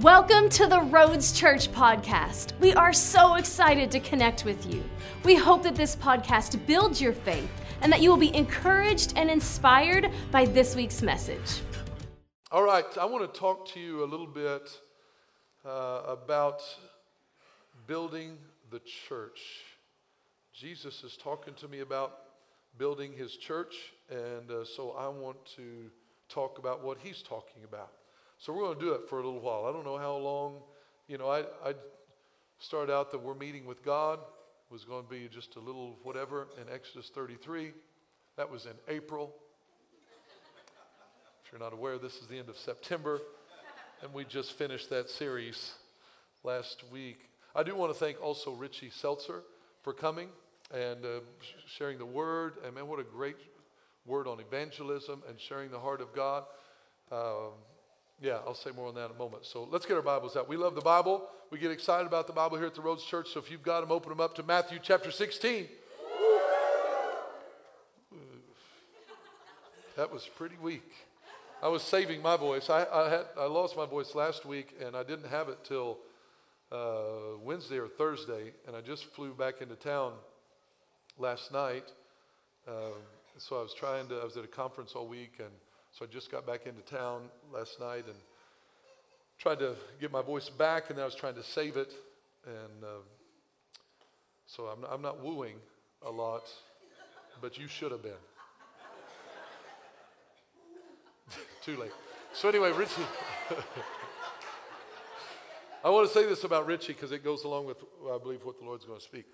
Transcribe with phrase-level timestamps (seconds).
[0.00, 2.58] Welcome to the Roads Church podcast.
[2.58, 4.82] We are so excited to connect with you.
[5.22, 7.48] We hope that this podcast builds your faith
[7.80, 11.60] and that you will be encouraged and inspired by this week's message.
[12.50, 14.68] All right, I want to talk to you a little bit
[15.64, 16.60] uh, about
[17.86, 18.38] building
[18.72, 19.40] the church.
[20.52, 22.18] Jesus is talking to me about
[22.78, 23.76] building his church,
[24.10, 25.88] and uh, so I want to
[26.28, 27.92] talk about what he's talking about.
[28.44, 29.64] So we're going to do it for a little while.
[29.64, 30.60] I don't know how long.
[31.08, 31.72] You know, I, I
[32.58, 35.98] started out that we're meeting with God It was going to be just a little
[36.02, 37.72] whatever in Exodus 33.
[38.36, 39.34] That was in April.
[41.42, 43.18] If you're not aware, this is the end of September,
[44.02, 45.72] and we just finished that series
[46.42, 47.30] last week.
[47.56, 49.42] I do want to thank also Richie Seltzer
[49.80, 50.28] for coming
[50.70, 51.20] and uh,
[51.66, 52.56] sharing the word.
[52.62, 53.38] And man, what a great
[54.04, 56.44] word on evangelism and sharing the heart of God.
[57.10, 57.52] Um,
[58.20, 59.44] yeah, I'll say more on that in a moment.
[59.44, 60.48] So let's get our Bibles out.
[60.48, 61.28] We love the Bible.
[61.50, 63.28] We get excited about the Bible here at the Roads Church.
[63.32, 65.68] So if you've got them, open them up to Matthew chapter 16.
[69.96, 70.90] That was pretty weak.
[71.62, 72.68] I was saving my voice.
[72.68, 75.98] I, I, had, I lost my voice last week, and I didn't have it till
[76.72, 80.14] uh, Wednesday or Thursday, and I just flew back into town
[81.16, 81.84] last night.
[82.66, 82.90] Uh,
[83.38, 85.50] so I was trying to, I was at a conference all week, and
[85.96, 88.16] so I just got back into town last night and
[89.38, 91.92] tried to get my voice back, and I was trying to save it.
[92.44, 93.02] And uh,
[94.44, 95.54] so I'm, I'm not wooing
[96.04, 96.50] a lot,
[97.40, 98.12] but you should have been.
[101.64, 101.92] Too late.
[102.32, 103.06] So, anyway, Richie.
[105.84, 107.76] I want to say this about Richie because it goes along with,
[108.12, 109.26] I believe, what the Lord's going to speak.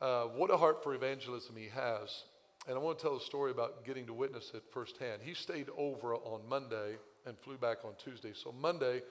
[0.00, 2.24] Uh, what a heart for evangelism he has.
[2.68, 5.22] And I want to tell a story about getting to witness it firsthand.
[5.22, 8.32] He stayed over on Monday and flew back on Tuesday.
[8.34, 9.02] So Monday,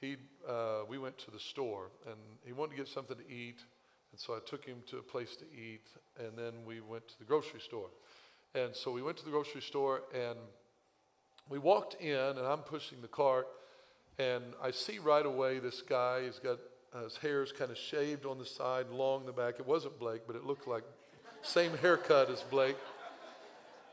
[0.00, 0.16] he,
[0.48, 3.58] uh, we went to the store and he wanted to get something to eat.
[4.12, 5.88] And so I took him to a place to eat.
[6.18, 7.88] And then we went to the grocery store.
[8.54, 10.38] And so we went to the grocery store and
[11.48, 13.48] we walked in and I'm pushing the cart.
[14.18, 16.58] And I see right away this guy, he's got
[16.94, 19.56] uh, his is kind of shaved on the side, long the back.
[19.58, 20.84] It wasn't Blake, but it looked like
[21.46, 22.76] same haircut as Blake.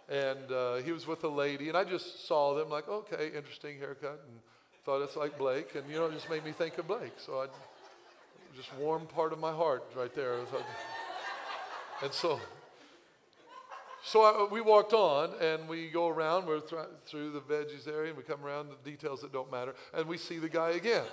[0.10, 3.80] And uh, he was with a lady, and I just saw them like, okay, interesting
[3.80, 4.40] haircut, and
[4.86, 7.14] thought it's like Blake, and you know, it just made me think of Blake.
[7.18, 7.48] So I
[8.56, 10.36] just warm part of my heart right there.
[12.04, 12.40] And so,
[14.04, 16.48] so I, we walked on, and we go around.
[16.48, 19.74] We're th- through the veggies area, and we come around the details that don't matter,
[19.94, 21.06] and we see the guy again.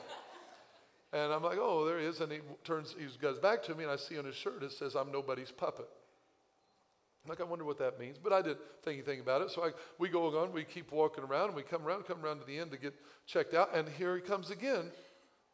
[1.13, 2.21] And I'm like, oh, there he is.
[2.21, 4.73] And he turns, he goes back to me, and I see on his shirt it
[4.73, 5.89] says, I'm nobody's puppet.
[7.29, 8.17] Like, I wonder what that means.
[8.23, 9.51] But I didn't think anything about it.
[9.51, 12.41] So I, we go on, we keep walking around, and we come around, come around
[12.41, 12.95] to the end to get
[13.27, 13.75] checked out.
[13.75, 14.91] And here he comes again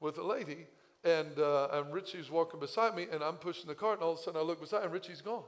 [0.01, 0.67] with a lady.
[1.05, 4.19] And, uh, and Richie's walking beside me, and I'm pushing the cart, and all of
[4.19, 5.45] a sudden I look beside, and Richie's gone.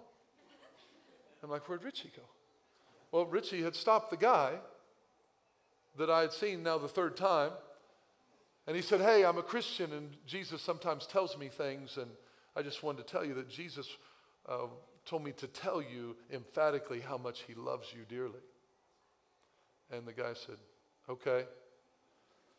[1.43, 2.23] I'm like, where'd Richie go?
[3.12, 4.55] Well, Richie had stopped the guy
[5.97, 7.53] that I had seen now the third time.
[8.67, 12.11] And he said, Hey, I'm a Christian, and Jesus sometimes tells me things, and
[12.55, 13.89] I just wanted to tell you that Jesus
[14.49, 14.67] uh,
[15.08, 18.41] told me to tell you emphatically how much he loves you dearly.
[19.91, 20.56] And the guy said,
[21.08, 21.44] Okay.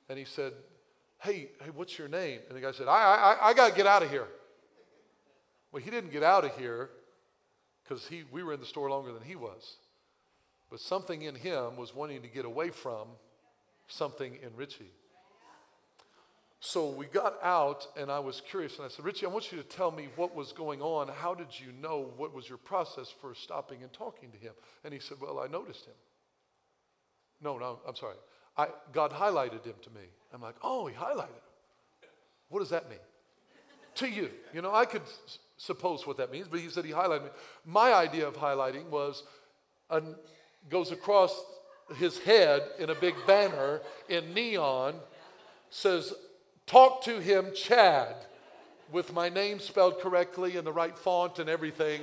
[0.10, 0.54] And he said,
[1.20, 2.40] Hey, hey, what's your name?
[2.48, 4.28] And the guy said, I, I, I got to get out of here.
[5.72, 6.90] Well, he didn't get out of here
[7.84, 9.76] because he, we were in the store longer than he was.
[10.72, 13.08] But something in him was wanting to get away from
[13.88, 14.92] something in Richie.
[16.62, 19.58] So we got out, and I was curious, and I said, Richie, I want you
[19.60, 21.08] to tell me what was going on.
[21.08, 22.12] How did you know?
[22.18, 24.52] What was your process for stopping and talking to him?
[24.84, 25.94] And he said, Well, I noticed him.
[27.42, 28.16] No, no, I'm sorry.
[28.58, 30.02] I, God highlighted him to me.
[30.34, 32.10] I'm like, Oh, he highlighted him.
[32.50, 33.00] What does that mean?
[33.96, 34.30] to you.
[34.54, 37.30] You know, I could s- suppose what that means, but he said he highlighted me.
[37.66, 39.24] My idea of highlighting was
[39.90, 40.16] an,
[40.70, 41.44] goes across
[41.98, 44.96] his head in a big banner in neon,
[45.70, 46.14] says,
[46.70, 48.14] Talk to him, Chad,
[48.92, 52.00] with my name spelled correctly in the right font and everything.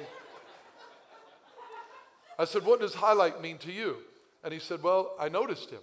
[2.37, 3.99] I said, What does highlight mean to you?
[4.43, 5.79] And he said, Well, I noticed him.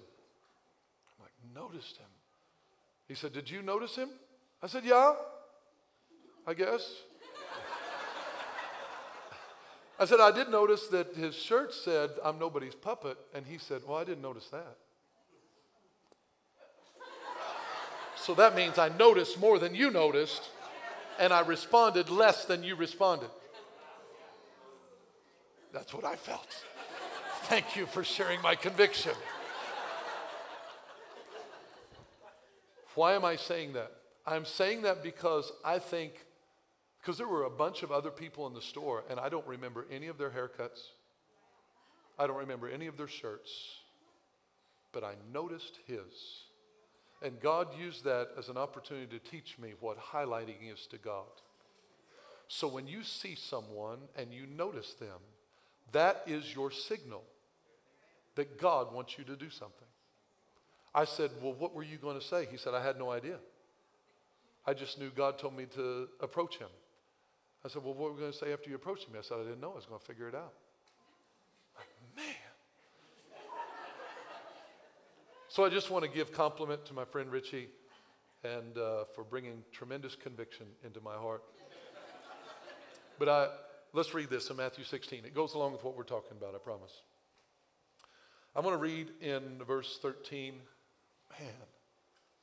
[1.07, 2.09] I'm like, Noticed him?
[3.07, 4.09] He said, Did you notice him?
[4.61, 5.13] I said, Yeah,
[6.45, 6.93] I guess.
[9.97, 13.17] I said, I did notice that his shirt said, I'm nobody's puppet.
[13.33, 14.75] And he said, Well, I didn't notice that.
[18.23, 20.49] So that means I noticed more than you noticed,
[21.19, 23.29] and I responded less than you responded.
[25.73, 26.47] That's what I felt.
[27.43, 29.11] Thank you for sharing my conviction.
[32.95, 33.91] Why am I saying that?
[34.25, 36.13] I'm saying that because I think,
[37.01, 39.85] because there were a bunch of other people in the store, and I don't remember
[39.91, 40.79] any of their haircuts.
[42.17, 43.51] I don't remember any of their shirts,
[44.93, 46.52] but I noticed his.
[47.23, 51.23] And God used that as an opportunity to teach me what highlighting is to God.
[52.49, 55.19] So when you see someone and you notice them,
[55.93, 57.23] that is your signal
[58.35, 59.87] that God wants you to do something.
[60.93, 62.47] I said, Well, what were you going to say?
[62.51, 63.37] He said, I had no idea.
[64.65, 66.69] I just knew God told me to approach him.
[67.65, 69.19] I said, Well, what were we going to say after you approached me?
[69.19, 69.71] I said, I didn't know.
[69.71, 70.53] I was going to figure it out.
[75.53, 77.67] So I just want to give compliment to my friend Richie
[78.43, 81.43] and uh, for bringing tremendous conviction into my heart.
[83.19, 83.49] But I,
[83.93, 85.25] let's read this in Matthew 16.
[85.25, 87.03] It goes along with what we're talking about, I promise.
[88.55, 90.55] I'm going to read in verse 13.
[91.39, 91.49] Man,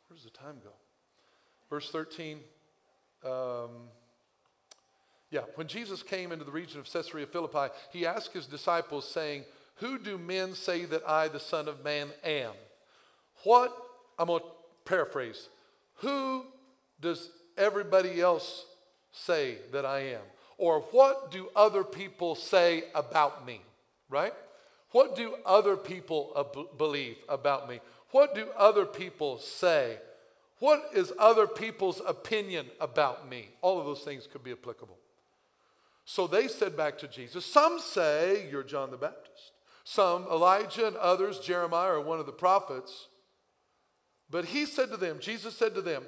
[0.06, 0.70] where's the time go?
[1.68, 2.38] Verse 13.
[3.24, 3.88] Um,
[5.32, 9.46] yeah, when Jesus came into the region of Caesarea Philippi, he asked his disciples, saying,
[9.78, 12.52] Who do men say that I, the Son of Man, am?
[13.44, 13.76] What,
[14.18, 14.46] I'm going to
[14.84, 15.48] paraphrase,
[15.96, 16.44] who
[17.00, 18.66] does everybody else
[19.12, 20.22] say that I am?
[20.58, 23.62] Or what do other people say about me?
[24.08, 24.34] Right?
[24.92, 27.80] What do other people ab- believe about me?
[28.10, 29.98] What do other people say?
[30.58, 33.48] What is other people's opinion about me?
[33.62, 34.98] All of those things could be applicable.
[36.04, 39.52] So they said back to Jesus, Some say you're John the Baptist,
[39.84, 43.06] some Elijah, and others Jeremiah or one of the prophets.
[44.30, 46.04] But he said to them, Jesus said to them,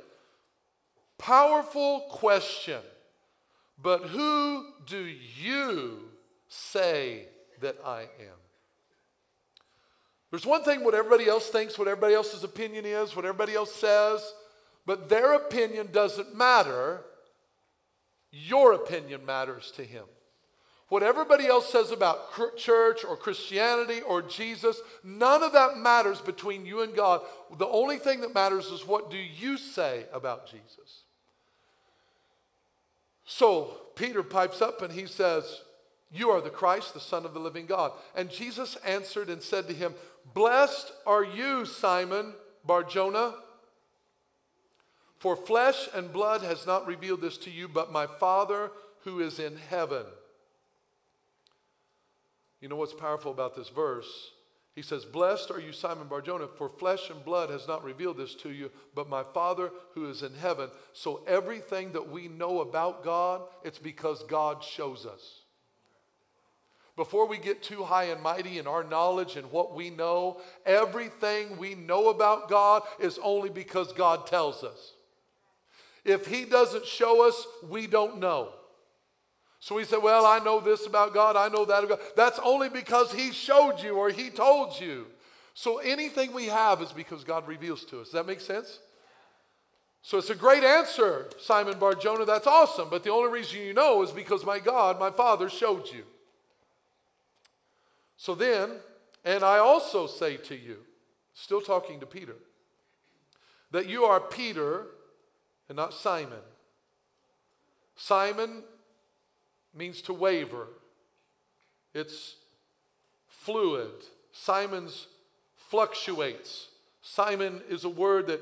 [1.19, 2.81] Powerful question,
[3.81, 5.05] but who do
[5.41, 6.09] you
[6.49, 7.27] say
[7.61, 8.39] that I am?
[10.31, 13.73] There's one thing what everybody else thinks, what everybody else's opinion is, what everybody else
[13.73, 14.33] says,
[14.87, 17.03] but their opinion doesn't matter.
[18.31, 20.05] Your opinion matters to him.
[20.93, 26.67] What everybody else says about church or Christianity or Jesus, none of that matters between
[26.67, 27.23] you and God.
[27.57, 31.05] The only thing that matters is what do you say about Jesus?
[33.25, 35.63] So Peter pipes up and he says,
[36.11, 37.93] You are the Christ, the Son of the living God.
[38.15, 39.95] And Jesus answered and said to him,
[40.35, 42.35] Blessed are you, Simon
[42.67, 43.37] Bar-Jonah,
[45.19, 48.71] for flesh and blood has not revealed this to you, but my Father
[49.05, 50.05] who is in heaven.
[52.63, 54.31] You know what's powerful about this verse?
[54.77, 58.37] He says, Blessed are you, Simon Bar-Jonah, for flesh and blood has not revealed this
[58.37, 60.71] to you, but my Father who is in heaven.
[60.93, 65.41] So everything that we know about God, it's because God shows us.
[66.95, 71.59] Before we get too high and mighty in our knowledge and what we know, everything
[71.59, 74.93] we know about God is only because God tells us.
[76.05, 78.53] If He doesn't show us, we don't know.
[79.63, 82.09] So we said, Well, I know this about God, I know that about God.
[82.17, 85.07] That's only because He showed you or He told you.
[85.55, 88.09] So anything we have is because God reveals to us.
[88.09, 88.81] Does that make sense?
[90.03, 92.25] So it's a great answer, Simon Bar-Jonah.
[92.25, 92.89] That's awesome.
[92.91, 96.03] But the only reason you know is because my God, my Father, showed you.
[98.17, 98.71] So then,
[99.25, 100.79] and I also say to you,
[101.35, 102.35] still talking to Peter,
[103.71, 104.87] that you are Peter
[105.69, 106.43] and not Simon.
[107.95, 108.65] Simon
[109.75, 110.69] means to waver,
[111.95, 112.37] it's
[113.29, 113.91] fluid.
[114.33, 115.07] Simon's
[115.57, 116.69] fluctuates.
[117.03, 118.41] Simon is a word that,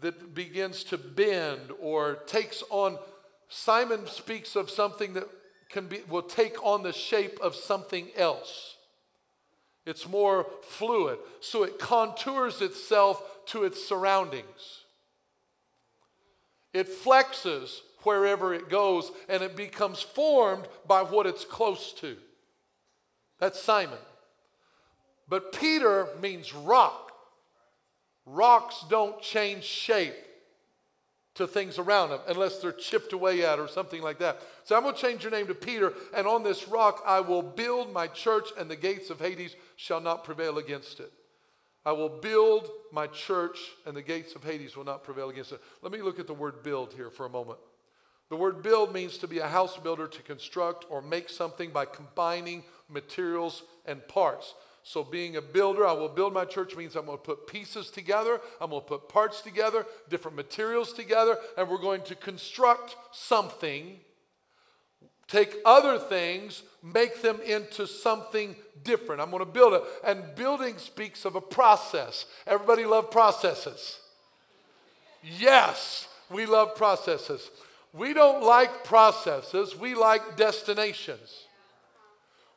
[0.00, 2.98] that begins to bend or takes on.
[3.48, 5.28] Simon speaks of something that
[5.68, 8.76] can be, will take on the shape of something else.
[9.86, 14.84] It's more fluid, so it contours itself to its surroundings.
[16.72, 22.16] It flexes wherever it goes and it becomes formed by what it's close to.
[23.38, 23.98] That's Simon.
[25.28, 27.12] But Peter means rock.
[28.26, 30.14] Rocks don't change shape
[31.34, 34.40] to things around them unless they're chipped away at or something like that.
[34.64, 37.42] So I'm going to change your name to Peter, and on this rock I will
[37.42, 41.12] build my church, and the gates of Hades shall not prevail against it.
[41.84, 45.60] I will build my church, and the gates of Hades will not prevail against it.
[45.82, 47.58] Let me look at the word build here for a moment.
[48.30, 51.84] The word build means to be a house builder, to construct or make something by
[51.84, 54.54] combining materials and parts.
[54.86, 57.90] So, being a builder, I will build my church means I'm going to put pieces
[57.90, 62.94] together, I'm going to put parts together, different materials together, and we're going to construct
[63.10, 63.98] something,
[65.26, 69.22] take other things, make them into something different.
[69.22, 69.82] I'm going to build it.
[70.06, 72.26] And building speaks of a process.
[72.46, 74.00] Everybody love processes.
[75.22, 77.50] Yes, we love processes.
[77.96, 81.44] We don't like processes, we like destinations.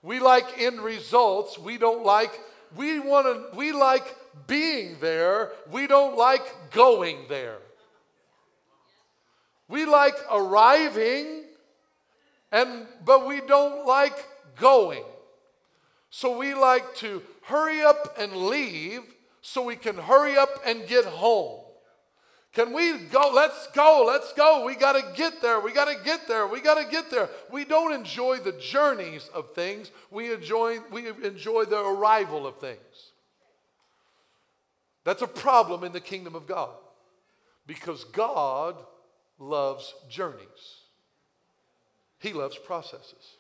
[0.02, 1.58] We like end results.
[1.58, 2.40] We don't like,
[2.76, 4.16] we want to, we like
[4.48, 5.52] being there.
[5.72, 7.58] We don't like going there.
[9.68, 11.44] We like arriving,
[12.52, 14.26] and but we don't like
[14.56, 15.04] going.
[16.10, 19.02] So we like to hurry up and leave
[19.42, 21.67] so we can hurry up and get home.
[22.58, 23.30] Can we go?
[23.36, 24.04] Let's go.
[24.08, 24.66] Let's go.
[24.66, 25.60] We got to get there.
[25.60, 26.48] We got to get there.
[26.48, 27.30] We got to get there.
[27.52, 29.92] We don't enjoy the journeys of things.
[30.10, 33.12] We enjoy we enjoy the arrival of things.
[35.04, 36.72] That's a problem in the kingdom of God.
[37.68, 38.76] Because God
[39.38, 40.82] loves journeys.
[42.18, 43.37] He loves processes.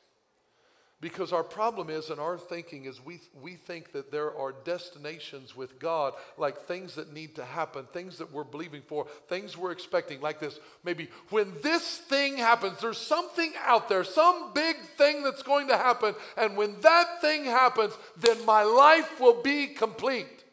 [0.99, 5.55] Because our problem is, in our thinking, is we, we think that there are destinations
[5.55, 9.71] with God, like things that need to happen, things that we're believing for, things we're
[9.71, 10.59] expecting, like this.
[10.83, 15.77] Maybe when this thing happens, there's something out there, some big thing that's going to
[15.77, 20.45] happen, and when that thing happens, then my life will be complete.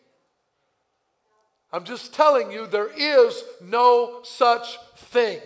[1.72, 5.40] I'm just telling you, there is no such thing.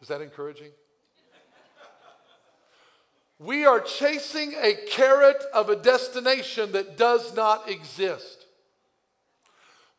[0.00, 0.70] Is that encouraging?
[3.38, 8.46] We are chasing a carrot of a destination that does not exist.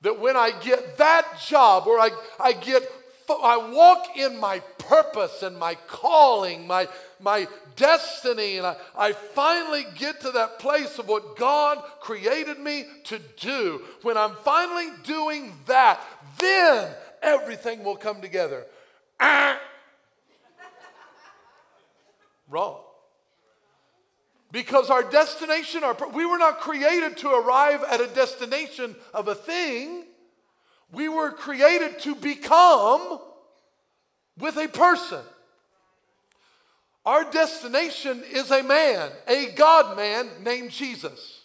[0.02, 2.84] That when I get that job or I, I get
[3.30, 6.88] I walk in my purpose and my calling, my,
[7.20, 12.86] my destiny, and I, I finally get to that place of what God created me
[13.06, 13.82] to do.
[14.04, 16.00] When I'm finally doing that,
[16.38, 18.66] then everything will come together.
[19.20, 19.60] Ah.
[22.48, 22.85] Wrong.
[24.52, 29.36] Because our destination, our, we were not created to arrive at a destination of a
[29.36, 30.06] thing.
[30.92, 33.20] We were created to become
[34.38, 35.22] with a person.
[37.06, 41.42] Our destination is a man, a God man named Jesus.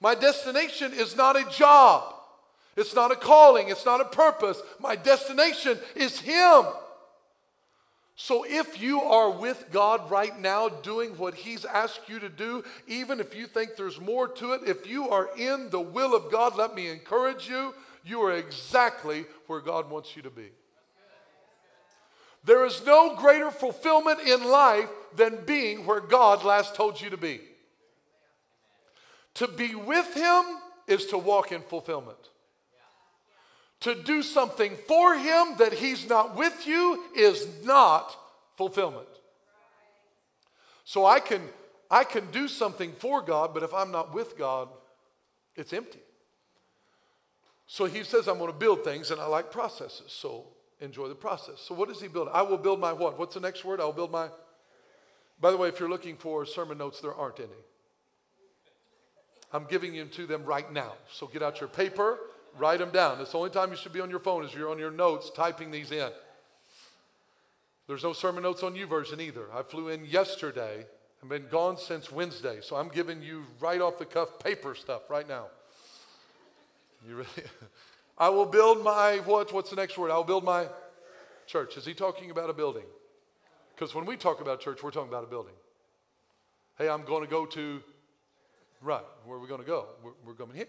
[0.00, 2.14] My destination is not a job.
[2.76, 3.68] It's not a calling.
[3.68, 4.60] It's not a purpose.
[4.78, 6.64] My destination is Him.
[8.22, 12.62] So if you are with God right now doing what He's asked you to do,
[12.86, 16.30] even if you think there's more to it, if you are in the will of
[16.30, 17.72] God, let me encourage you,
[18.04, 20.50] you are exactly where God wants you to be.
[22.44, 27.16] There is no greater fulfillment in life than being where God last told you to
[27.16, 27.40] be.
[29.36, 30.44] To be with Him
[30.86, 32.18] is to walk in fulfillment.
[33.80, 38.14] To do something for him that he's not with you is not
[38.56, 39.08] fulfillment.
[40.84, 41.48] So I can
[41.90, 44.68] I can do something for God, but if I'm not with God,
[45.56, 45.98] it's empty.
[47.66, 50.12] So he says, I'm going to build things, and I like processes.
[50.12, 50.46] So
[50.80, 51.60] enjoy the process.
[51.60, 52.28] So what does he build?
[52.32, 53.18] I will build my what?
[53.18, 53.80] What's the next word?
[53.80, 54.28] I will build my.
[55.40, 57.48] By the way, if you're looking for sermon notes, there aren't any.
[59.52, 60.92] I'm giving you to them right now.
[61.12, 62.18] So get out your paper
[62.58, 63.18] Write them down.
[63.18, 65.30] That's the only time you should be on your phone is you're on your notes
[65.30, 66.10] typing these in.
[67.86, 69.46] There's no sermon notes on YouVersion either.
[69.52, 70.86] I flew in yesterday
[71.22, 75.10] I've been gone since Wednesday, so I'm giving you right off the cuff paper stuff
[75.10, 75.46] right now.
[77.06, 77.28] You really
[78.18, 80.10] I will build my what what's the next word?
[80.10, 80.66] I will build my
[81.46, 81.76] church.
[81.76, 82.84] Is he talking about a building?
[83.74, 85.54] Because when we talk about church, we're talking about a building.
[86.78, 87.82] Hey, I'm going to go to
[88.82, 89.86] right, where are we going to go?
[90.02, 90.66] We're, we're going here.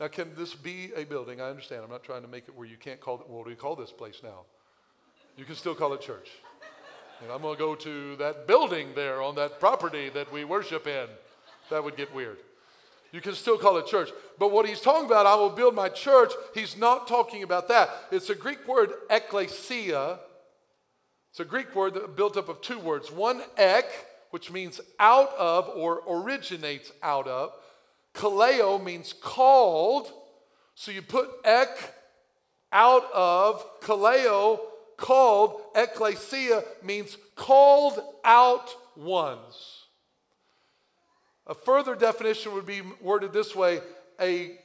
[0.00, 1.40] Now, can this be a building?
[1.40, 1.82] I understand.
[1.84, 3.76] I'm not trying to make it where you can't call it, what do you call
[3.76, 4.40] this place now?
[5.36, 6.30] You can still call it church.
[7.22, 10.86] And I'm going to go to that building there on that property that we worship
[10.86, 11.06] in.
[11.70, 12.38] That would get weird.
[13.12, 14.10] You can still call it church.
[14.38, 17.88] But what he's talking about, I will build my church, he's not talking about that.
[18.10, 20.18] It's a Greek word, ekklesia.
[21.30, 23.12] It's a Greek word that built up of two words.
[23.12, 23.86] One, ek,
[24.30, 27.52] which means out of or originates out of.
[28.14, 30.10] Kaleo means called.
[30.74, 31.94] So you put ek
[32.72, 34.60] out of, kaleo,
[34.96, 35.60] called.
[35.74, 39.84] Ecclesia means called out ones.
[41.46, 43.80] A further definition would be worded this way
[44.20, 44.58] a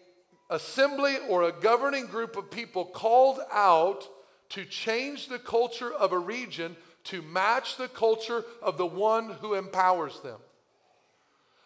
[0.49, 4.07] assembly or a governing group of people called out
[4.49, 9.53] to change the culture of a region to match the culture of the one who
[9.53, 10.39] empowers them.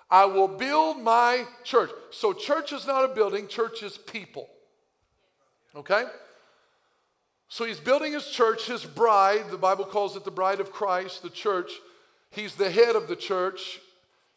[0.10, 1.90] I will build my church.
[2.12, 4.48] So, church is not a building, church is people.
[5.76, 6.04] Okay?
[7.48, 9.50] So, he's building his church, his bride.
[9.50, 11.72] The Bible calls it the bride of Christ, the church.
[12.34, 13.80] He's the head of the church.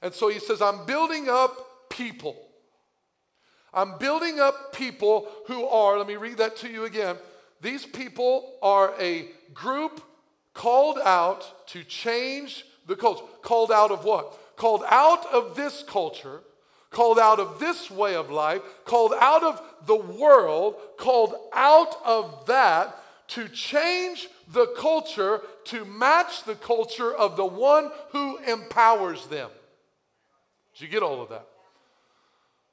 [0.02, 2.36] And so he says, I'm building up people.
[3.72, 7.16] I'm building up people who are, let me read that to you again.
[7.60, 10.02] These people are a group
[10.54, 13.24] called out to change the culture.
[13.42, 14.38] Called out of what?
[14.56, 16.40] Called out of this culture,
[16.90, 22.46] called out of this way of life, called out of the world, called out of
[22.46, 22.96] that
[23.28, 29.50] to change the culture to match the culture of the one who empowers them.
[30.74, 31.46] Did you get all of that?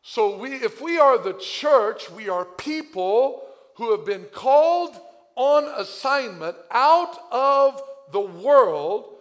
[0.03, 3.41] So we if we are the church, we are people
[3.75, 4.99] who have been called
[5.35, 9.12] on assignment out of the world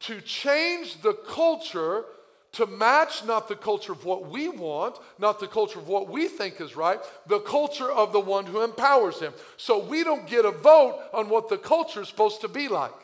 [0.00, 2.04] to change the culture
[2.52, 6.28] to match not the culture of what we want, not the culture of what we
[6.28, 9.32] think is right, the culture of the one who empowers him.
[9.56, 12.94] So we don't get a vote on what the culture is supposed to be like.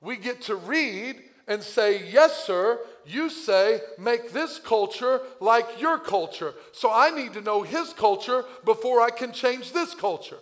[0.00, 1.16] We get to read
[1.48, 6.54] and say, Yes, sir, you say, make this culture like your culture.
[6.72, 10.38] So I need to know his culture before I can change this culture.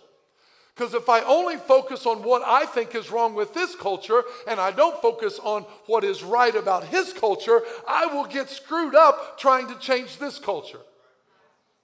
[0.75, 4.59] Because if I only focus on what I think is wrong with this culture and
[4.59, 9.37] I don't focus on what is right about his culture, I will get screwed up
[9.37, 10.79] trying to change this culture.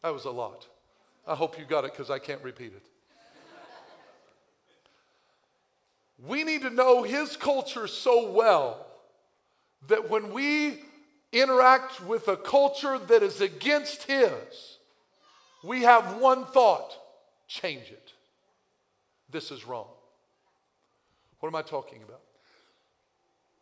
[0.03, 0.67] That was a lot.
[1.27, 2.85] I hope you got it because I can't repeat it.
[6.25, 8.87] we need to know his culture so well
[9.87, 10.79] that when we
[11.33, 14.77] interact with a culture that is against his,
[15.63, 16.93] we have one thought
[17.47, 18.06] change it.
[19.29, 19.87] This is wrong.
[21.39, 22.21] What am I talking about?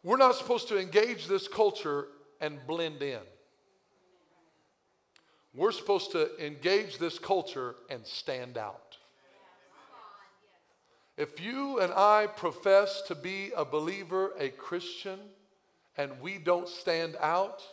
[0.03, 2.07] We're not supposed to engage this culture
[2.39, 3.19] and blend in.
[5.53, 8.97] We're supposed to engage this culture and stand out.
[11.17, 15.17] If you and I profess to be a believer, a Christian,
[15.97, 17.63] and we don't stand out,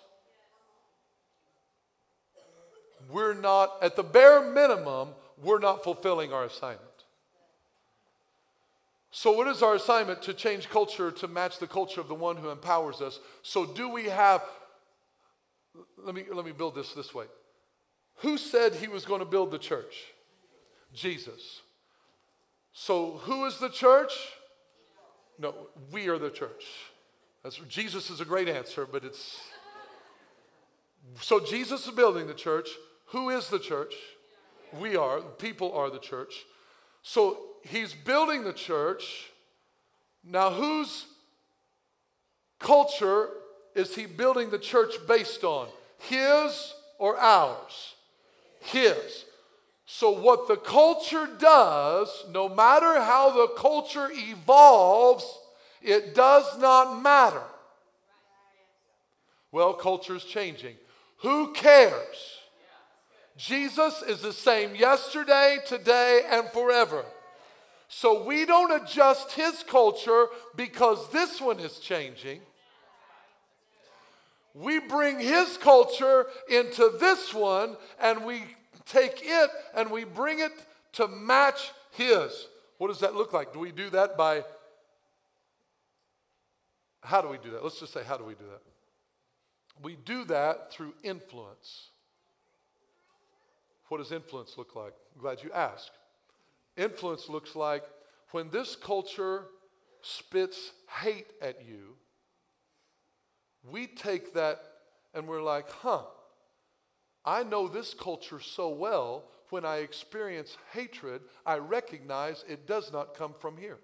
[3.11, 5.09] we're not, at the bare minimum,
[5.43, 6.92] we're not fulfilling our assignment.
[9.15, 10.23] So, what is our assignment?
[10.23, 13.21] To change culture to match the culture of the one who empowers us.
[13.43, 14.43] So, do we have,
[15.99, 17.27] let me, let me build this this way.
[18.17, 19.95] Who said he was going to build the church?
[20.95, 21.61] Jesus.
[22.73, 24.13] So, who is the church?
[25.39, 25.55] No,
[25.93, 26.65] we are the church.
[27.43, 29.43] That's, Jesus is a great answer, but it's.
[31.21, 32.71] So, Jesus is building the church.
[33.09, 33.93] Who is the church?
[34.81, 35.21] We are.
[35.21, 36.33] People are the church.
[37.03, 39.31] So, he's building the church.
[40.25, 41.07] Now, whose
[42.59, 43.29] culture
[43.75, 45.69] is he building the church based on?
[45.99, 47.95] His or ours?
[48.61, 49.25] His.
[49.85, 55.25] So, what the culture does, no matter how the culture evolves,
[55.83, 57.43] it does not matter.
[59.51, 60.77] Well, culture is changing.
[61.19, 62.39] Who cares?
[63.37, 67.05] Jesus is the same yesterday, today, and forever.
[67.89, 72.41] So we don't adjust his culture because this one is changing.
[74.55, 78.45] We bring his culture into this one and we
[78.87, 80.53] take it and we bring it
[80.95, 82.49] to match his.
[82.79, 83.53] What does that look like?
[83.53, 84.45] Do we do that by
[87.03, 87.63] how do we do that?
[87.63, 88.63] Let's just say, how do we do that?
[89.83, 91.89] We do that through influence.
[93.93, 94.95] What does influence look like?
[95.15, 95.91] I'm glad you asked.
[96.79, 97.85] Influence looks like
[98.31, 99.49] when this culture
[100.01, 101.97] spits hate at you,
[103.71, 104.63] we take that
[105.13, 106.05] and we're like, huh,
[107.27, 109.25] I know this culture so well.
[109.51, 113.79] When I experience hatred, I recognize it does not come from here.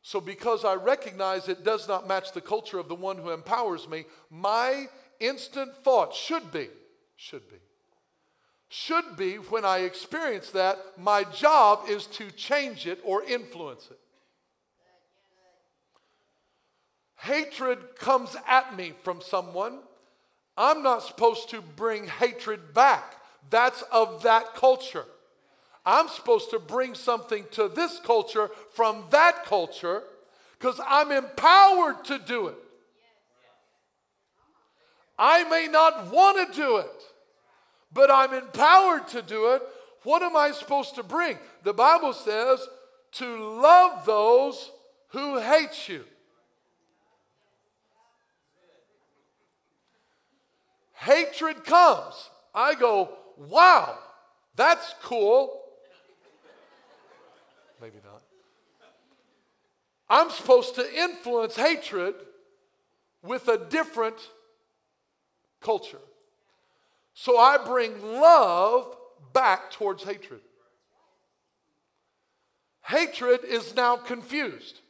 [0.00, 3.86] So, because I recognize it does not match the culture of the one who empowers
[3.86, 4.88] me, my
[5.20, 6.70] instant thought should be,
[7.20, 7.56] should be,
[8.70, 13.98] should be when I experience that, my job is to change it or influence it.
[17.16, 19.80] Hatred comes at me from someone.
[20.56, 23.16] I'm not supposed to bring hatred back.
[23.50, 25.04] That's of that culture.
[25.84, 30.04] I'm supposed to bring something to this culture from that culture
[30.58, 32.56] because I'm empowered to do it.
[35.18, 37.09] I may not want to do it
[37.92, 39.62] but I'm empowered to do it.
[40.02, 41.38] What am I supposed to bring?
[41.62, 42.66] The Bible says
[43.12, 44.70] to love those
[45.08, 46.04] who hate you.
[50.94, 52.30] Hatred comes.
[52.54, 53.98] I go, wow,
[54.54, 55.60] that's cool.
[57.80, 58.22] Maybe not.
[60.08, 62.14] I'm supposed to influence hatred
[63.22, 64.16] with a different
[65.60, 66.00] culture.
[67.14, 68.96] So I bring love
[69.32, 70.40] back towards hatred.
[72.82, 74.80] Hatred is now confused.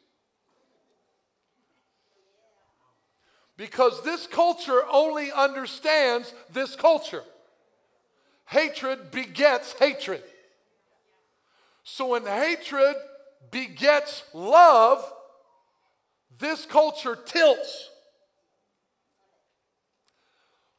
[3.56, 7.22] Because this culture only understands this culture.
[8.46, 10.22] Hatred begets hatred.
[11.84, 12.96] So when hatred
[13.50, 15.04] begets love,
[16.38, 17.90] this culture tilts.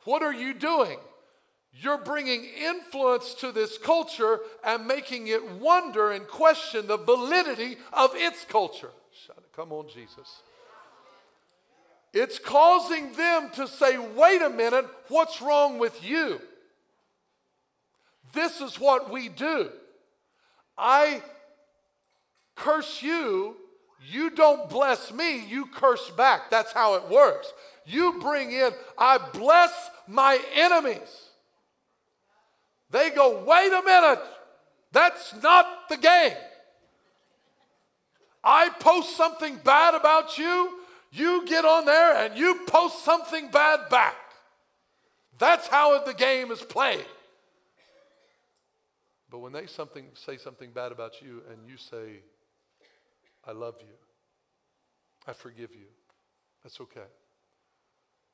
[0.06, 0.98] What are you doing?
[1.74, 8.12] You're bringing influence to this culture and making it wonder and question the validity of
[8.14, 8.92] its culture.
[9.56, 10.44] Come on, Jesus.
[12.14, 16.42] It's causing them to say, wait a minute, what's wrong with you?
[18.34, 19.70] This is what we do.
[20.78, 21.22] I
[22.56, 23.56] curse you,
[24.06, 26.50] you don't bless me, you curse back.
[26.50, 27.54] That's how it works.
[27.86, 31.30] You bring in, I bless my enemies.
[32.92, 34.20] They go, wait a minute,
[34.92, 36.36] that's not the game.
[38.44, 40.80] I post something bad about you,
[41.12, 44.16] you get on there and you post something bad back.
[45.38, 47.06] That's how the game is played.
[49.30, 52.20] But when they something, say something bad about you and you say,
[53.48, 53.94] I love you,
[55.26, 55.88] I forgive you,
[56.64, 57.08] that's okay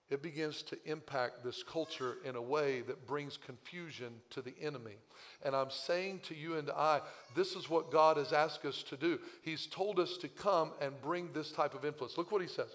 [0.09, 4.95] it begins to impact this culture in a way that brings confusion to the enemy.
[5.43, 7.01] And I'm saying to you and I,
[7.35, 9.19] this is what God has asked us to do.
[9.41, 12.17] He's told us to come and bring this type of influence.
[12.17, 12.69] Look what he says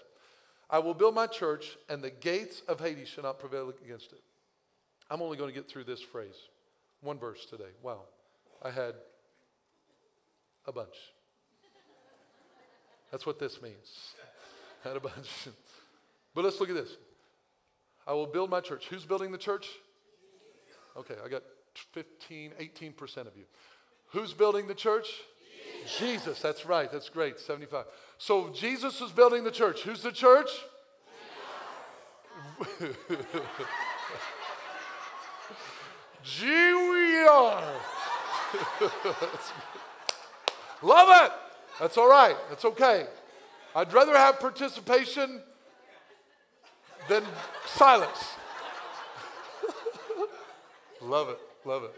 [0.69, 4.21] I will build my church, and the gates of Hades shall not prevail against it.
[5.09, 6.35] I'm only going to get through this phrase,
[7.01, 7.71] one verse today.
[7.81, 8.01] Wow.
[8.61, 8.95] I had
[10.65, 10.95] a bunch.
[13.11, 14.15] That's what this means.
[14.83, 15.47] Had a bunch.
[16.33, 16.97] But let's look at this.
[18.07, 18.87] I will build my church.
[18.89, 19.67] Who's building the church?
[20.97, 21.43] Okay, I got
[21.93, 23.45] 15, 18% of you.
[24.09, 25.07] Who's building the church?
[25.85, 25.99] Jesus.
[25.99, 26.41] Jesus.
[26.41, 26.91] That's right.
[26.91, 27.39] That's great.
[27.39, 27.85] 75.
[28.17, 29.81] So Jesus is building the church.
[29.81, 30.49] Who's the church?
[36.23, 37.63] Gee, we are.
[40.81, 41.31] Love it.
[41.79, 42.35] That's all right.
[42.49, 43.07] That's okay.
[43.75, 45.41] I'd rather have participation
[47.09, 47.23] than
[47.65, 48.35] silence.
[51.01, 51.95] love it, love it.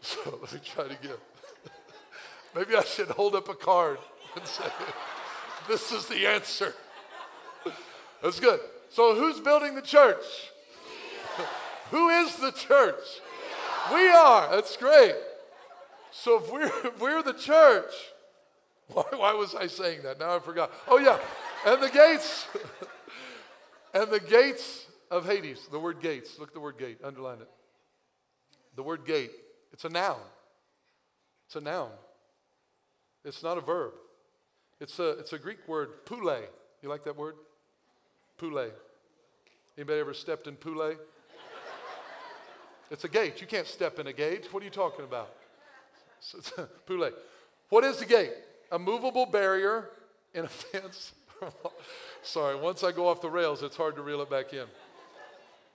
[0.00, 1.18] So let me try to get.
[2.54, 3.98] Maybe I should hold up a card
[4.36, 4.64] and say,
[5.68, 6.74] This is the answer.
[8.22, 8.60] That's good.
[8.88, 10.24] So, who's building the church?
[11.90, 13.02] Who is the church?
[13.92, 14.54] We are.
[14.54, 15.14] That's great.
[16.10, 17.90] So, if we're, if we're the church,
[18.88, 20.20] why, why was I saying that?
[20.20, 20.70] Now I forgot.
[20.86, 21.18] Oh, yeah.
[21.66, 22.46] And the gates.
[23.94, 27.50] And the gates of Hades, the word gates, look at the word gate, underline it.
[28.74, 29.30] The word gate,
[29.72, 30.20] it's a noun.
[31.46, 31.90] It's a noun.
[33.24, 33.92] It's not a verb.
[34.80, 36.40] It's a, it's a Greek word, pule.
[36.82, 37.34] You like that word?
[38.38, 38.70] Pule.
[39.76, 40.96] Anybody ever stepped in pule?
[42.90, 43.40] It's a gate.
[43.40, 44.48] You can't step in a gate.
[44.52, 45.30] What are you talking about?
[46.86, 47.10] pule.
[47.68, 48.32] What is a gate?
[48.70, 49.90] A movable barrier
[50.34, 51.12] in a fence
[52.22, 54.66] Sorry, once I go off the rails, it's hard to reel it back in.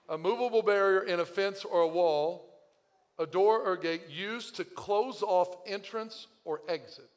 [0.09, 2.45] A movable barrier in a fence or a wall,
[3.19, 7.09] a door or gate used to close off entrance or exit.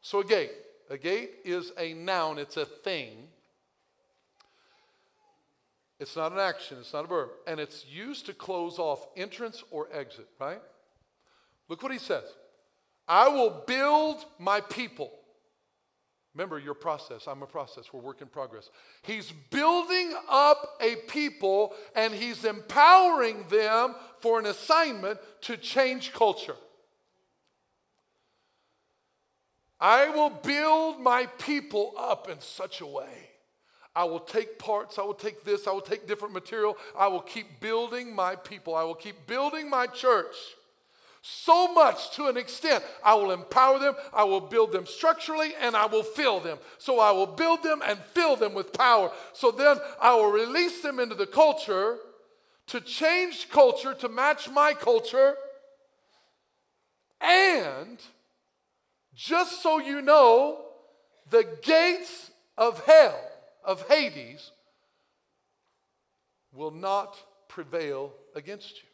[0.00, 0.52] So, a gate.
[0.88, 3.28] A gate is a noun, it's a thing.
[5.98, 7.30] It's not an action, it's not a verb.
[7.46, 10.60] And it's used to close off entrance or exit, right?
[11.68, 12.24] Look what he says
[13.08, 15.10] I will build my people.
[16.36, 17.26] Remember your process.
[17.26, 17.94] I'm a process.
[17.94, 18.68] We're work in progress.
[19.00, 26.56] He's building up a people and he's empowering them for an assignment to change culture.
[29.80, 33.30] I will build my people up in such a way.
[33.94, 36.76] I will take parts, I will take this, I will take different material.
[36.98, 38.74] I will keep building my people.
[38.74, 40.36] I will keep building my church
[41.28, 42.84] so much to an extent.
[43.04, 46.58] I will empower them, I will build them structurally, and I will fill them.
[46.78, 49.10] So I will build them and fill them with power.
[49.32, 51.98] So then I will release them into the culture
[52.68, 55.34] to change culture to match my culture.
[57.20, 58.00] And
[59.14, 60.64] just so you know,
[61.30, 63.18] the gates of hell,
[63.64, 64.52] of Hades,
[66.52, 67.16] will not
[67.48, 68.85] prevail against you.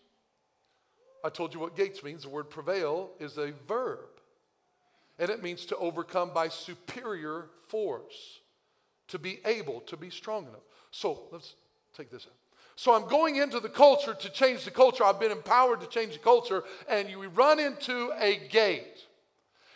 [1.24, 2.22] I told you what gates means.
[2.22, 4.00] The word prevail is a verb,
[5.18, 8.40] and it means to overcome by superior force,
[9.08, 10.62] to be able, to be strong enough.
[10.90, 11.54] So let's
[11.96, 12.34] take this out.
[12.74, 15.04] So I'm going into the culture to change the culture.
[15.04, 19.06] I've been empowered to change the culture, and you run into a gate.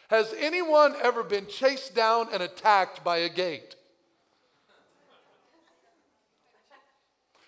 [0.08, 3.76] Has anyone ever been chased down and attacked by a gate?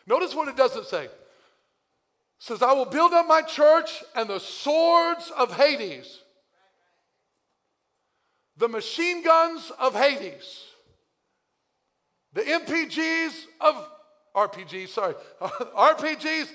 [0.06, 1.08] Notice what it doesn't say.
[2.38, 6.20] Says, I will build up my church and the swords of Hades,
[8.56, 10.64] the machine guns of Hades,
[12.32, 13.88] the MPGs of
[14.36, 16.48] RPGs, sorry, RPGs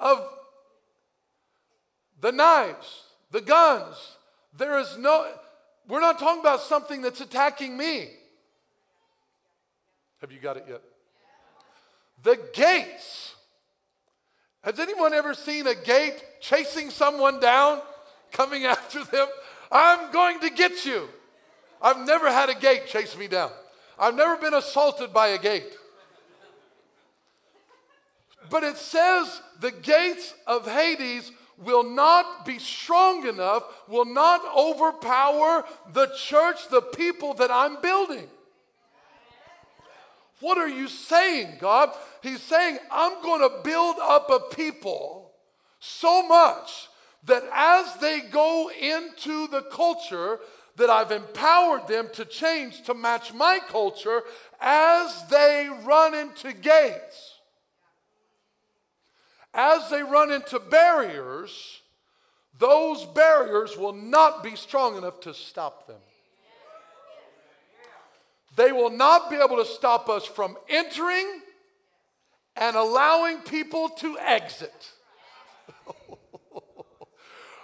[0.00, 0.28] of
[2.20, 4.16] the knives, the guns.
[4.56, 5.30] There is no,
[5.86, 8.08] we're not talking about something that's attacking me.
[10.20, 10.82] Have you got it yet?
[12.24, 13.34] The gates.
[14.68, 17.80] Has anyone ever seen a gate chasing someone down,
[18.30, 19.26] coming after them?
[19.72, 21.08] I'm going to get you.
[21.80, 23.50] I've never had a gate chase me down.
[23.98, 25.74] I've never been assaulted by a gate.
[28.50, 35.64] But it says the gates of Hades will not be strong enough, will not overpower
[35.94, 38.28] the church, the people that I'm building.
[40.40, 41.90] What are you saying, God?
[42.22, 45.32] He's saying, I'm going to build up a people
[45.80, 46.88] so much
[47.24, 50.38] that as they go into the culture,
[50.76, 54.22] that I've empowered them to change to match my culture
[54.60, 57.38] as they run into gates
[59.58, 61.82] as they run into barriers,
[62.58, 66.00] those barriers will not be strong enough to stop them.
[68.58, 71.42] They will not be able to stop us from entering
[72.56, 74.90] and allowing people to exit.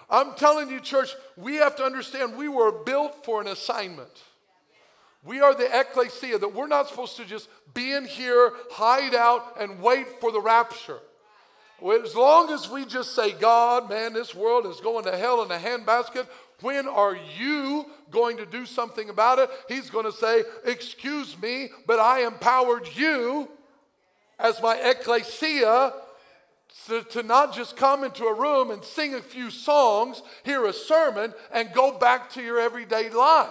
[0.09, 4.22] I'm telling you, church, we have to understand we were built for an assignment.
[5.24, 9.61] We are the ecclesia that we're not supposed to just be in here, hide out,
[9.61, 11.00] and wait for the rapture.
[11.83, 15.50] As long as we just say, God, man, this world is going to hell in
[15.50, 16.28] a handbasket,
[16.60, 19.50] when are you going to do something about it?
[19.68, 23.48] He's going to say, Excuse me, but I empowered you
[24.38, 25.92] as my ecclesia
[26.86, 30.72] to, to, not just come into a room and sing a few songs, hear a
[30.72, 33.50] sermon, and go back to your everyday life.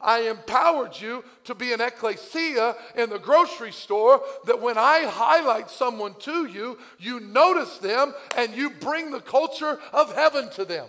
[0.00, 5.70] I empowered you to be an ecclesia in the grocery store that when I highlight
[5.70, 10.86] someone to you, you notice them and you bring the culture of heaven to them.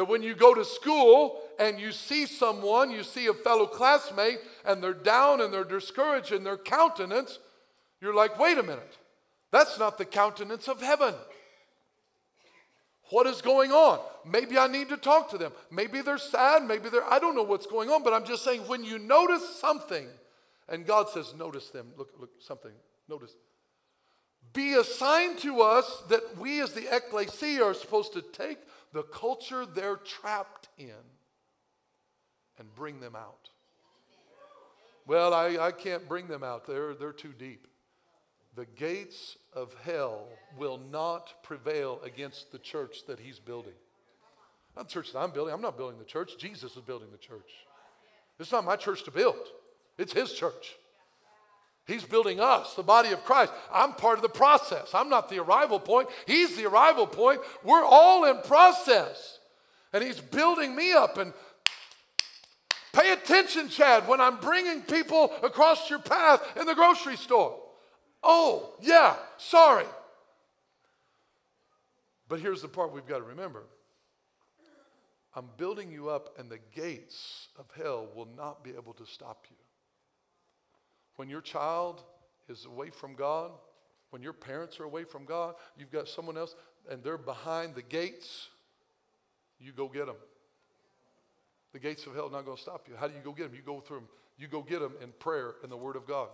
[0.00, 4.38] That when you go to school and you see someone, you see a fellow classmate,
[4.64, 7.38] and they're down and they're discouraged in their countenance,
[8.00, 8.96] you're like, wait a minute,
[9.52, 11.12] that's not the countenance of heaven.
[13.10, 14.00] What is going on?
[14.24, 15.52] Maybe I need to talk to them.
[15.70, 16.62] Maybe they're sad.
[16.62, 19.46] Maybe they're, I don't know what's going on, but I'm just saying when you notice
[19.60, 20.06] something,
[20.66, 22.72] and God says, notice them, look, look, something,
[23.06, 23.34] notice.
[24.54, 28.56] Be assigned to us that we as the ecclesia are supposed to take
[28.92, 31.04] the culture they're trapped in
[32.58, 33.48] and bring them out.
[35.06, 36.66] Well, I, I can't bring them out.
[36.66, 37.66] They're, they're too deep
[38.56, 40.26] the gates of hell
[40.58, 43.72] will not prevail against the church that he's building.
[44.76, 45.54] Not the church that I'm building.
[45.54, 46.32] I'm not building the church.
[46.38, 47.50] Jesus is building the church.
[48.38, 49.48] It's not my church to build,
[49.98, 50.76] it's his church.
[51.90, 53.52] He's building us, the body of Christ.
[53.72, 54.94] I'm part of the process.
[54.94, 56.08] I'm not the arrival point.
[56.24, 57.40] He's the arrival point.
[57.64, 59.40] We're all in process.
[59.92, 61.18] And he's building me up.
[61.18, 61.32] And
[62.92, 67.58] pay attention, Chad, when I'm bringing people across your path in the grocery store.
[68.22, 69.86] Oh, yeah, sorry.
[72.28, 73.64] But here's the part we've got to remember
[75.34, 79.46] I'm building you up, and the gates of hell will not be able to stop
[79.50, 79.56] you.
[81.20, 82.02] When your child
[82.48, 83.50] is away from God,
[84.08, 86.54] when your parents are away from God, you've got someone else,
[86.90, 88.48] and they're behind the gates,
[89.60, 90.16] you go get them.
[91.74, 92.94] The gates of hell are not going to stop you.
[92.98, 93.54] How do you go get them?
[93.54, 94.08] You go through them.
[94.38, 96.28] You go get them in prayer and the Word of God.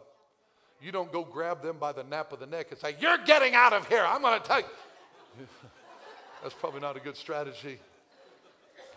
[0.81, 3.57] You don't go grab them by the nape of the neck and say, You're getting
[3.57, 4.05] out of here.
[4.07, 5.47] I'm going to you.
[6.45, 7.81] That's probably not a good strategy.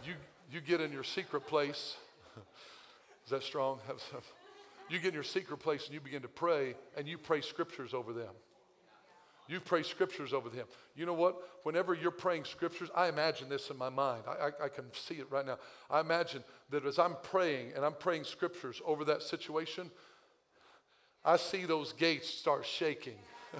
[0.05, 0.13] You,
[0.51, 1.97] you get in your secret place.
[3.25, 3.79] Is that strong?
[4.89, 7.93] You get in your secret place and you begin to pray and you pray scriptures
[7.93, 8.33] over them.
[9.47, 10.67] You pray scriptures over them.
[10.95, 11.37] You know what?
[11.63, 14.23] Whenever you're praying scriptures, I imagine this in my mind.
[14.27, 15.57] I, I, I, can see it right now.
[15.89, 19.89] I imagine that as I'm praying and I'm praying scriptures over that situation,
[21.25, 23.17] I see those gates start shaking.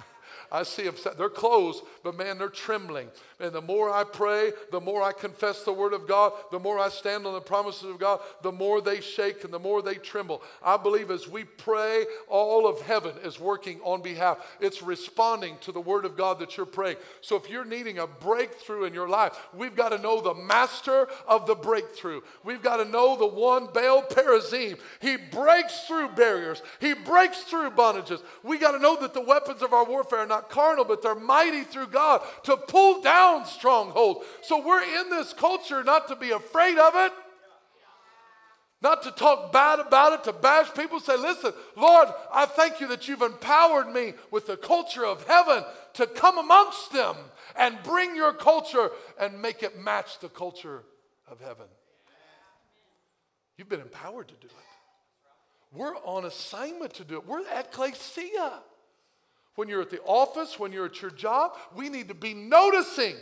[0.50, 3.08] I see them, they're closed, but man, they're trembling.
[3.38, 6.78] And the more I pray, the more I confess the word of God, the more
[6.78, 9.94] I stand on the promises of God, the more they shake and the more they
[9.94, 10.42] tremble.
[10.62, 14.38] I believe as we pray, all of heaven is working on behalf.
[14.60, 16.96] It's responding to the word of God that you're praying.
[17.20, 21.08] So if you're needing a breakthrough in your life, we've got to know the master
[21.26, 22.20] of the breakthrough.
[22.44, 24.78] We've got to know the one, Baal Perazim.
[25.00, 28.22] He breaks through barriers, he breaks through bondages.
[28.42, 31.14] We got to know that the weapons of our warfare are not carnal, but they're
[31.14, 34.24] mighty through God to pull down strongholds.
[34.42, 37.12] So we're in this culture not to be afraid of it
[38.82, 41.00] not to talk bad about it, to bash people.
[41.00, 45.64] Say, listen, Lord, I thank you that you've empowered me with the culture of heaven
[45.94, 47.16] to come amongst them
[47.56, 50.82] and bring your culture and make it match the culture
[51.28, 51.66] of heaven.
[53.58, 54.52] You've been empowered to do it.
[55.72, 57.26] We're on assignment to do it.
[57.26, 58.60] We're at ecclesia.
[59.56, 63.16] When you're at the office, when you're at your job, we need to be noticing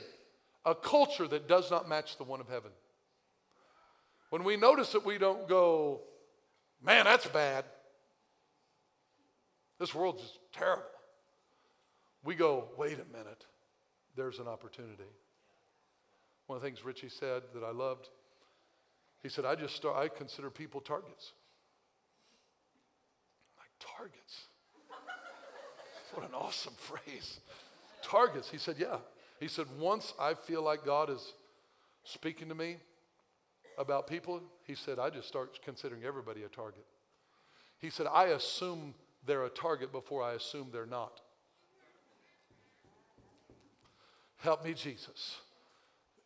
[0.64, 2.70] a culture that does not match the one of heaven.
[4.30, 6.02] When we notice it, we don't go,
[6.82, 7.64] man, that's bad.
[9.78, 10.84] This world's just terrible.
[12.24, 13.46] We go, wait a minute,
[14.16, 15.04] there's an opportunity.
[16.46, 18.08] One of the things Richie said that I loved,
[19.22, 21.32] he said, I just start, I consider people targets.
[23.58, 24.47] Like targets.
[26.18, 27.40] What an awesome phrase.
[28.02, 28.50] Targets.
[28.50, 28.96] He said, yeah.
[29.40, 31.32] He said, once I feel like God is
[32.04, 32.78] speaking to me,
[33.78, 36.84] about people, he said, I just start considering everybody a target.
[37.78, 41.20] He said, I assume they're a target before I assume they're not.
[44.38, 45.36] Help me, Jesus.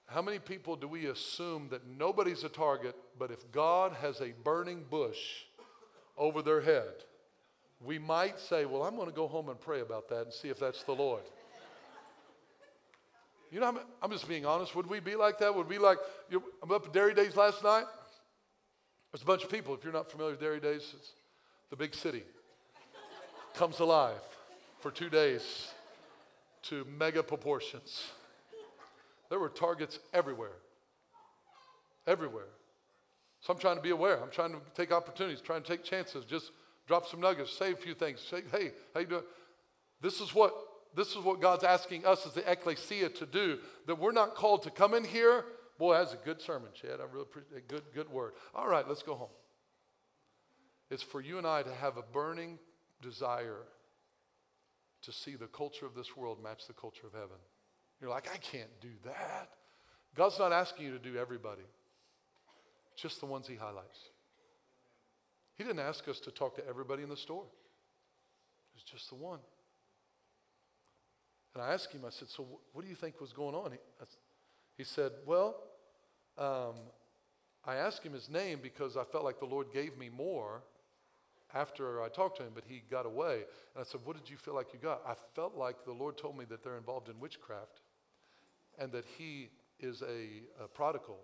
[0.07, 4.33] How many people do we assume that nobody's a target, but if God has a
[4.43, 5.19] burning bush
[6.17, 7.05] over their head,
[7.85, 10.49] we might say, Well, I'm going to go home and pray about that and see
[10.49, 11.23] if that's the Lord.
[13.51, 14.75] You know, I'm, I'm just being honest.
[14.75, 15.55] Would we be like that?
[15.55, 15.99] Would we like,
[16.63, 17.85] I'm up at Dairy Days last night.
[19.13, 19.75] There's a bunch of people.
[19.75, 21.13] If you're not familiar with Dairy Days, it's
[21.69, 22.23] the big city.
[23.55, 24.23] Comes alive
[24.81, 25.69] for two days
[26.63, 28.05] to mega proportions.
[29.29, 30.57] There were targets everywhere.
[32.07, 32.49] Everywhere.
[33.43, 34.23] So I'm trying to be aware.
[34.23, 36.53] I'm trying to take opportunities, trying to take chances, just
[36.93, 38.21] drop some nuggets, say a few things.
[38.21, 39.23] Say, hey, how you doing?
[40.03, 40.53] This is what
[40.95, 43.61] this is what God's asking us as the ecclesia to do.
[43.87, 45.47] That we're not called to come in here.
[45.79, 47.01] Boy, that's a good sermon, Chad.
[47.01, 48.33] I really appreciate a good, good word.
[48.55, 49.31] All right, let's go home.
[50.91, 52.59] It's for you and I to have a burning
[53.01, 53.63] desire
[55.01, 57.41] to see the culture of this world match the culture of heaven.
[58.03, 59.49] You're like, I can't do that.
[60.15, 61.63] God's not asking you to do everybody,
[62.97, 64.12] just the ones He highlights.
[65.63, 69.15] He didn't ask us to talk to everybody in the store, it was just the
[69.15, 69.39] one.
[71.55, 73.71] And I asked him, I said, So what do you think was going on?
[73.71, 73.79] He,
[74.79, 75.55] he said, Well,
[76.37, 76.75] um,
[77.65, 80.65] I asked him his name because I felt like the Lord gave me more
[81.55, 83.45] after I talked to him, but he got away.
[83.77, 85.03] And I said, What did you feel like you got?
[85.07, 87.83] I felt like the Lord told me that they're involved in witchcraft
[88.81, 91.21] and that he is a, a prodigal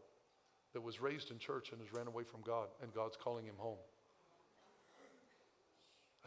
[0.74, 3.56] that was raised in church and has ran away from God, and God's calling him
[3.58, 3.78] home.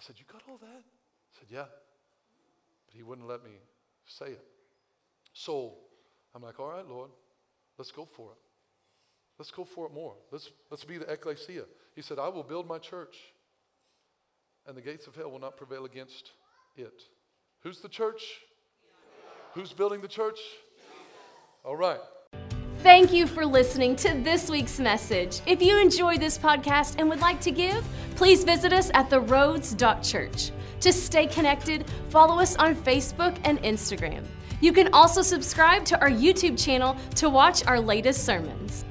[0.02, 0.68] I said, You got all that?
[0.68, 1.66] I said, Yeah.
[2.86, 3.52] But he wouldn't let me
[4.06, 4.46] say it.
[5.34, 5.74] So
[6.36, 7.10] I'm like, all right, Lord,
[7.78, 8.38] let's go for it.
[9.38, 10.16] Let's go for it more.
[10.32, 11.64] Let's, let's be the ecclesia.
[11.96, 13.16] He said, I will build my church,
[14.68, 16.32] and the gates of hell will not prevail against
[16.76, 17.04] it.
[17.62, 18.22] Who's the church?
[19.54, 20.40] Who's building the church?
[21.64, 22.00] All right.
[22.80, 25.42] Thank you for listening to this week's message.
[25.46, 27.86] If you enjoyed this podcast and would like to give,
[28.22, 30.52] please visit us at theroads.church.
[30.82, 34.24] To stay connected, follow us on Facebook and Instagram.
[34.60, 38.86] You can also subscribe to our YouTube channel to watch our latest sermons.